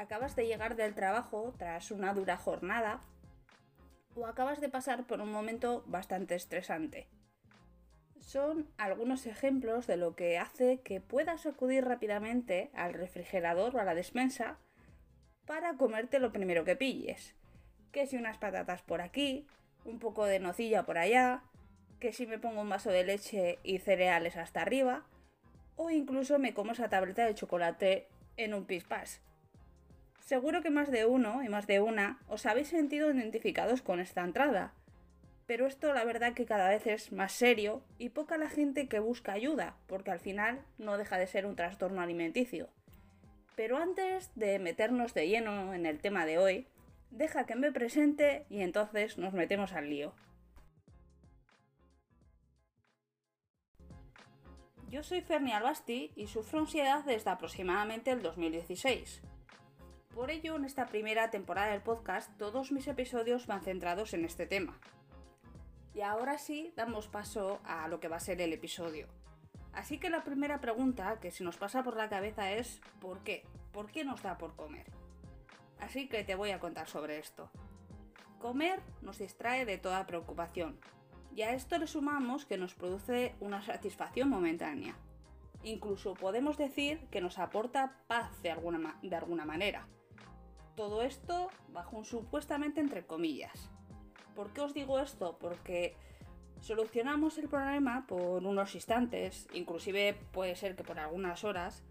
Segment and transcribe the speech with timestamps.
[0.00, 3.02] acabas de llegar del trabajo tras una dura jornada
[4.16, 7.06] o acabas de pasar por un momento bastante estresante.
[8.18, 13.84] Son algunos ejemplos de lo que hace que puedas acudir rápidamente al refrigerador o a
[13.84, 14.58] la despensa
[15.46, 17.34] para comerte lo primero que pilles.
[17.92, 19.46] Que si unas patatas por aquí,
[19.84, 21.42] un poco de nocilla por allá,
[21.98, 25.04] que si me pongo un vaso de leche y cereales hasta arriba,
[25.76, 29.20] o incluso me como esa tableta de chocolate en un pispás.
[30.20, 34.22] Seguro que más de uno y más de una os habéis sentido identificados con esta
[34.22, 34.72] entrada,
[35.46, 39.00] pero esto la verdad que cada vez es más serio y poca la gente que
[39.00, 42.68] busca ayuda, porque al final no deja de ser un trastorno alimenticio.
[43.56, 46.68] Pero antes de meternos de lleno en el tema de hoy,
[47.10, 50.14] deja que me presente y entonces nos metemos al lío.
[54.88, 59.22] Yo soy Ferni Albasti y sufro ansiedad desde aproximadamente el 2016.
[60.14, 64.46] Por ello, en esta primera temporada del podcast, todos mis episodios van centrados en este
[64.46, 64.78] tema.
[65.94, 69.06] Y ahora sí, damos paso a lo que va a ser el episodio.
[69.72, 73.44] Así que la primera pregunta que se nos pasa por la cabeza es ¿por qué?
[73.72, 74.86] ¿Por qué nos da por comer?
[75.78, 77.50] Así que te voy a contar sobre esto.
[78.40, 80.78] Comer nos distrae de toda preocupación,
[81.34, 84.96] y a esto le sumamos que nos produce una satisfacción momentánea.
[85.62, 89.86] Incluso podemos decir que nos aporta paz de alguna, de alguna manera.
[90.74, 93.70] Todo esto bajo un supuestamente entre comillas.
[94.34, 95.36] ¿Por qué os digo esto?
[95.38, 95.94] Porque
[96.60, 101.84] solucionamos el problema por unos instantes, inclusive puede ser que por algunas horas,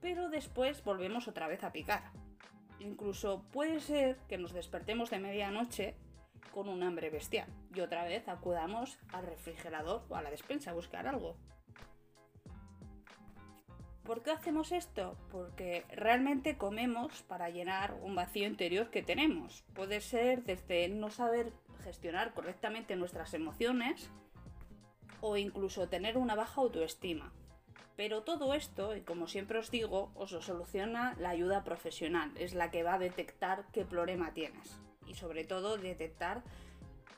[0.00, 2.12] pero después volvemos otra vez a picar.
[2.80, 5.96] Incluso puede ser que nos despertemos de medianoche
[6.52, 10.74] con un hambre bestial y otra vez acudamos al refrigerador o a la despensa a
[10.74, 11.36] buscar algo.
[14.08, 15.18] ¿Por qué hacemos esto?
[15.30, 19.64] Porque realmente comemos para llenar un vacío interior que tenemos.
[19.74, 21.52] Puede ser desde no saber
[21.84, 24.10] gestionar correctamente nuestras emociones
[25.20, 27.34] o incluso tener una baja autoestima.
[27.96, 32.32] Pero todo esto, y como siempre os digo, os lo soluciona la ayuda profesional.
[32.38, 34.80] Es la que va a detectar qué problema tienes.
[35.06, 36.42] Y sobre todo detectar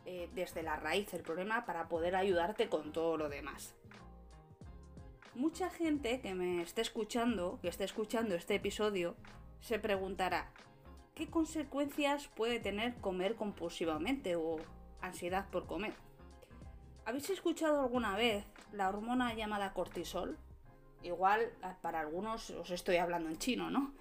[0.07, 3.77] eh, desde la raíz el problema para poder ayudarte con todo lo demás.
[5.37, 9.15] Mucha gente que me esté escuchando, que esté escuchando este episodio,
[9.61, 10.51] se preguntará,
[11.15, 14.57] ¿qué consecuencias puede tener comer compulsivamente o
[15.01, 15.95] ansiedad por comer?
[17.05, 20.37] ¿Habéis escuchado alguna vez la hormona llamada cortisol?
[21.05, 23.95] Igual para algunos os estoy hablando en chino, ¿no?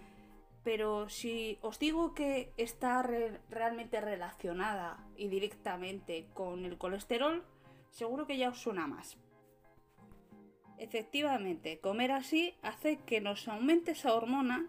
[0.64, 7.46] Pero si os digo que está realmente relacionada y directamente con el colesterol,
[7.92, 9.18] seguro que ya os suena más.
[10.80, 14.66] Efectivamente, comer así hace que nos aumente esa hormona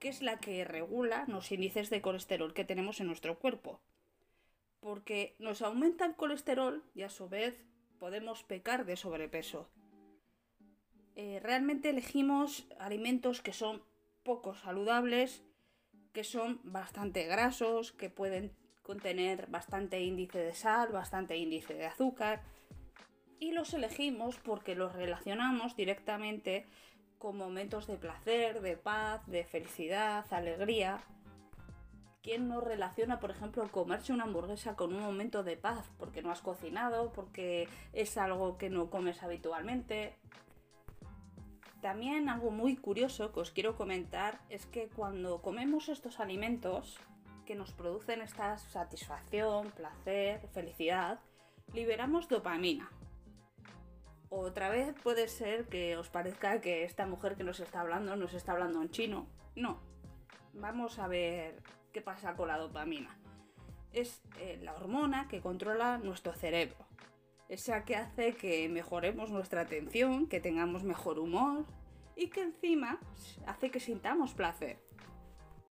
[0.00, 3.80] que es la que regula los índices de colesterol que tenemos en nuestro cuerpo.
[4.80, 7.54] Porque nos aumenta el colesterol y a su vez
[8.00, 9.70] podemos pecar de sobrepeso.
[11.14, 13.84] Eh, realmente elegimos alimentos que son
[14.24, 15.44] poco saludables,
[16.12, 18.50] que son bastante grasos, que pueden
[18.82, 22.42] contener bastante índice de sal, bastante índice de azúcar
[23.40, 26.66] y los elegimos porque los relacionamos directamente
[27.18, 31.02] con momentos de placer, de paz, de felicidad, alegría.
[32.22, 35.90] ¿Quién no relaciona, por ejemplo, comerse una hamburguesa con un momento de paz?
[35.98, 40.16] Porque no has cocinado, porque es algo que no comes habitualmente.
[41.82, 46.98] También algo muy curioso que os quiero comentar es que cuando comemos estos alimentos
[47.44, 51.20] que nos producen esta satisfacción, placer, felicidad,
[51.74, 52.90] liberamos dopamina,
[54.40, 58.34] otra vez puede ser que os parezca que esta mujer que nos está hablando nos
[58.34, 59.26] está hablando en chino.
[59.54, 59.80] No.
[60.52, 63.16] Vamos a ver qué pasa con la dopamina.
[63.92, 66.76] Es eh, la hormona que controla nuestro cerebro.
[67.48, 71.64] Esa que hace que mejoremos nuestra atención, que tengamos mejor humor
[72.16, 72.98] y que encima
[73.46, 74.78] hace que sintamos placer.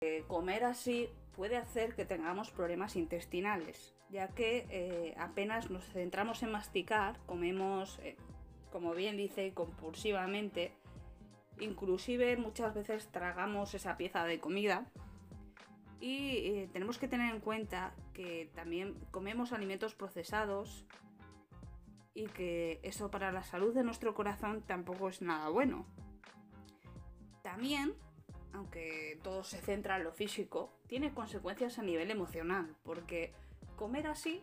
[0.00, 6.42] Eh, comer así puede hacer que tengamos problemas intestinales, ya que eh, apenas nos centramos
[6.42, 7.98] en masticar, comemos
[8.72, 10.72] como bien dice, compulsivamente.
[11.60, 14.90] Inclusive muchas veces tragamos esa pieza de comida
[16.00, 20.84] y eh, tenemos que tener en cuenta que también comemos alimentos procesados
[22.14, 25.86] y que eso para la salud de nuestro corazón tampoco es nada bueno.
[27.42, 27.94] También,
[28.52, 33.32] aunque todo se centra en lo físico, tiene consecuencias a nivel emocional, porque
[33.76, 34.42] comer así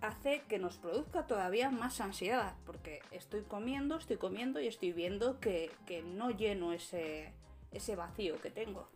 [0.00, 5.40] hace que nos produzca todavía más ansiedad, porque estoy comiendo, estoy comiendo y estoy viendo
[5.40, 5.70] que,
[6.04, 7.32] no lleno ese,
[7.72, 8.88] ese vacío que tengo.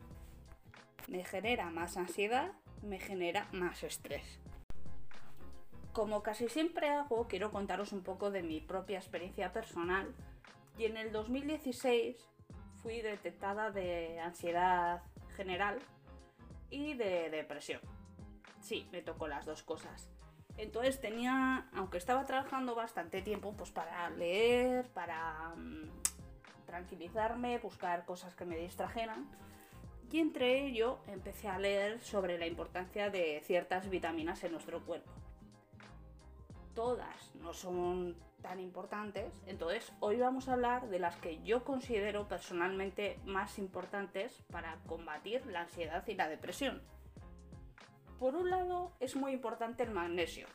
[1.08, 2.52] Me genera más ansiedad,
[2.82, 4.38] me genera más estrés.
[5.92, 10.14] Como casi siempre hago, quiero contaros un poco de mi propia experiencia personal
[10.78, 12.16] y en el 2016
[12.82, 15.02] fui detectada de ansiedad
[15.34, 15.80] general
[16.70, 17.80] y de depresión.
[18.60, 20.08] Sí, me tocó las dos cosas.
[20.56, 25.88] Entonces tenía, aunque estaba trabajando bastante tiempo, pues para leer, para mm,
[26.66, 29.26] tranquilizarme, buscar cosas que me distrajeran.
[30.12, 35.10] Y entre ello empecé a leer sobre la importancia de ciertas vitaminas en nuestro cuerpo.
[36.74, 42.26] Todas no son tan importantes, entonces hoy vamos a hablar de las que yo considero
[42.26, 46.82] personalmente más importantes para combatir la ansiedad y la depresión.
[48.20, 50.46] Por un lado es muy importante el magnesio,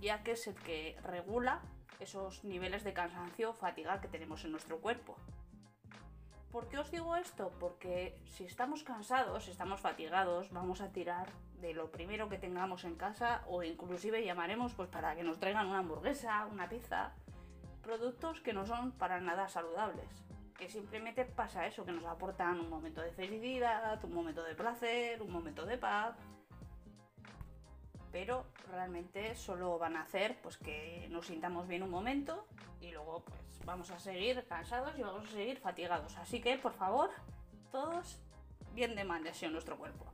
[0.00, 1.62] ya que es el que regula
[2.00, 5.14] esos niveles de cansancio o fatiga que tenemos en nuestro cuerpo.
[6.50, 7.52] ¿Por qué os digo esto?
[7.60, 11.28] Porque si estamos cansados, si estamos fatigados, vamos a tirar
[11.60, 15.68] de lo primero que tengamos en casa o inclusive llamaremos pues para que nos traigan
[15.68, 17.12] una hamburguesa, una pizza,
[17.80, 20.26] productos que no son para nada saludables,
[20.58, 25.22] que simplemente pasa eso, que nos aportan un momento de felicidad, un momento de placer,
[25.22, 26.16] un momento de paz,
[28.12, 32.46] pero realmente solo van a hacer pues que nos sintamos bien un momento
[32.80, 36.16] y luego pues vamos a seguir cansados y vamos a seguir fatigados.
[36.16, 37.10] Así que por favor,
[37.70, 38.20] todos
[38.74, 40.06] bien de magnesio en nuestro cuerpo.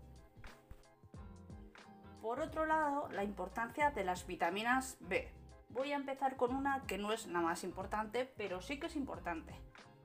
[2.21, 5.31] Por otro lado, la importancia de las vitaminas B.
[5.69, 8.97] Voy a empezar con una que no es la más importante, pero sí que es
[8.97, 9.55] importante,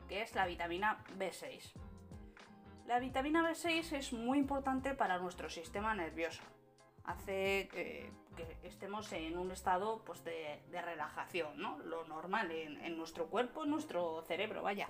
[0.10, 1.72] que es la vitamina B6.
[2.88, 6.42] La vitamina B6 es muy importante para nuestro sistema nervioso
[7.04, 8.12] hace que
[8.64, 11.80] estemos en un estado pues, de, relajación, ¿no?
[11.80, 14.90] Lo normal en, nuestro cuerpo, en nuestro cerebro, vaya.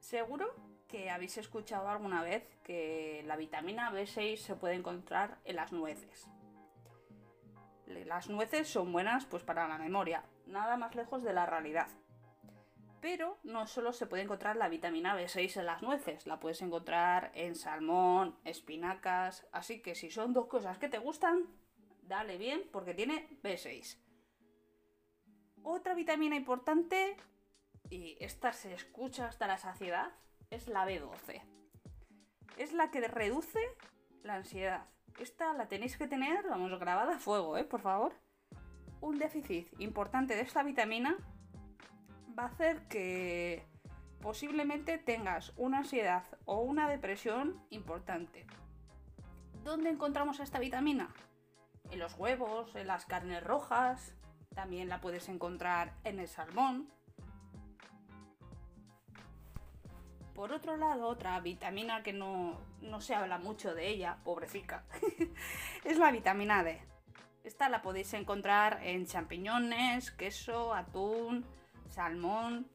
[0.00, 0.52] Seguro
[0.88, 6.28] que habéis escuchado alguna vez que la vitamina B6 se puede encontrar en las nueces.
[7.86, 11.88] Las nueces son buenas pues para la memoria, nada más lejos de la realidad.
[13.02, 17.32] Pero no solo se puede encontrar la vitamina B6 en las nueces, la puedes encontrar
[17.34, 21.48] en salmón, espinacas, así que si son dos cosas que te gustan,
[22.02, 23.98] dale bien porque tiene B6.
[25.64, 27.16] Otra vitamina importante,
[27.90, 30.12] y esta se escucha hasta la saciedad,
[30.50, 31.42] es la B12.
[32.56, 33.58] Es la que reduce
[34.22, 34.86] la ansiedad.
[35.18, 37.64] Esta la tenéis que tener, vamos, grabada a fuego, ¿eh?
[37.64, 38.12] Por favor.
[39.00, 41.16] Un déficit importante de esta vitamina
[42.38, 43.66] va a hacer que
[44.20, 48.46] posiblemente tengas una ansiedad o una depresión importante.
[49.64, 51.12] ¿Dónde encontramos esta vitamina?
[51.90, 54.14] En los huevos, en las carnes rojas,
[54.54, 56.88] también la puedes encontrar en el salmón.
[60.34, 64.84] Por otro lado, otra vitamina que no, no se habla mucho de ella, pobrecita,
[65.84, 66.80] es la vitamina D.
[67.44, 71.44] Esta la podéis encontrar en champiñones, queso, atún,
[71.92, 72.68] salmón.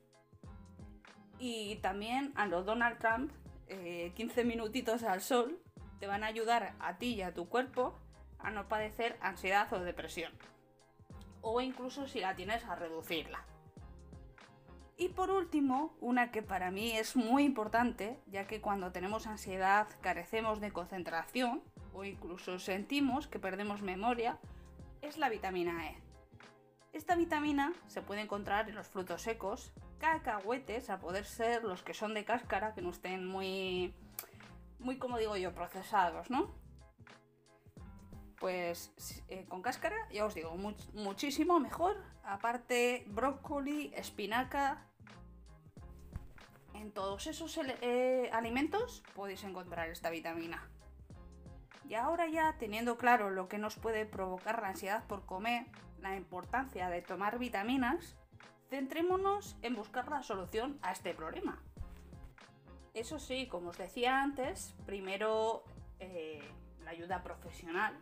[1.39, 3.31] Y también a los Donald Trump,
[3.67, 5.59] 15 eh, minutitos al sol
[5.99, 7.97] te van a ayudar a ti y a tu cuerpo
[8.39, 10.31] a no padecer ansiedad o depresión.
[11.41, 13.43] O incluso si la tienes a reducirla.
[14.99, 19.87] Y por último, una que para mí es muy importante, ya que cuando tenemos ansiedad
[20.01, 21.61] carecemos de concentración
[21.93, 24.39] o incluso sentimos que perdemos memoria,
[25.01, 26.06] es la vitamina E.
[26.97, 31.93] Esta vitamina se puede encontrar en los frutos secos, cacahuetes, a poder ser los que
[31.93, 33.93] son de cáscara, que no estén muy,
[34.79, 36.55] muy como digo yo, procesados, ¿no?
[38.39, 38.91] Pues
[39.27, 40.57] eh, con cáscara, ya os digo,
[40.95, 42.03] muchísimo mejor.
[42.23, 44.87] Aparte, brócoli, espinaca.
[46.73, 50.67] En todos esos eh, alimentos podéis encontrar esta vitamina.
[51.87, 55.67] Y ahora ya teniendo claro lo que nos puede provocar la ansiedad por comer,
[56.01, 58.17] la importancia de tomar vitaminas,
[58.69, 61.61] centrémonos en buscar la solución a este problema.
[62.93, 65.63] Eso sí, como os decía antes, primero
[65.99, 66.41] eh,
[66.83, 67.93] la ayuda profesional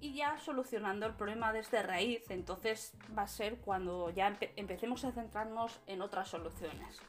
[0.00, 5.12] y ya solucionando el problema desde raíz, entonces va a ser cuando ya empecemos a
[5.12, 7.00] centrarnos en otras soluciones.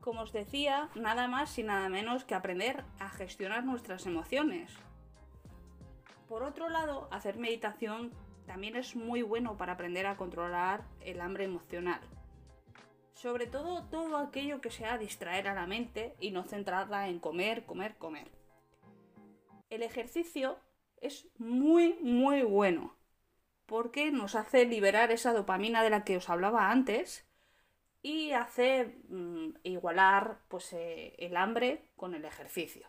[0.00, 4.72] Como os decía, nada más y nada menos que aprender a gestionar nuestras emociones,
[6.32, 8.10] por otro lado, hacer meditación
[8.46, 12.00] también es muy bueno para aprender a controlar el hambre emocional.
[13.12, 17.66] Sobre todo todo aquello que sea distraer a la mente y no centrarla en comer,
[17.66, 18.30] comer, comer.
[19.68, 20.56] El ejercicio
[21.02, 22.96] es muy, muy bueno
[23.66, 27.28] porque nos hace liberar esa dopamina de la que os hablaba antes
[28.00, 32.88] y hace mm, igualar pues, eh, el hambre con el ejercicio.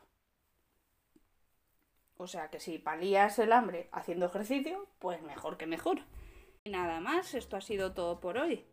[2.18, 6.00] O sea que si palías el hambre haciendo ejercicio, pues mejor que mejor.
[6.64, 8.66] Y nada más, esto ha sido todo por hoy.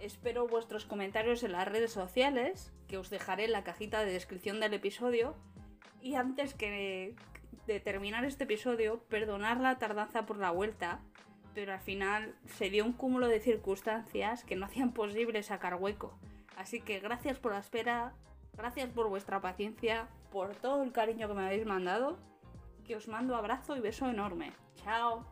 [0.00, 4.60] Espero vuestros comentarios en las redes sociales, que os dejaré en la cajita de descripción
[4.60, 5.34] del episodio.
[6.00, 7.14] Y antes que
[7.66, 11.00] de terminar este episodio, perdonar la tardanza por la vuelta,
[11.54, 16.18] pero al final se dio un cúmulo de circunstancias que no hacían posible sacar hueco.
[16.56, 18.14] Así que gracias por la espera,
[18.56, 22.16] gracias por vuestra paciencia, por todo el cariño que me habéis mandado,
[22.88, 24.50] que os mando abrazo y beso enorme.
[24.82, 25.26] Chao.